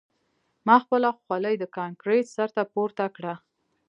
[0.67, 3.33] ما خپله خولۍ د کانکریټ سر ته پورته کړه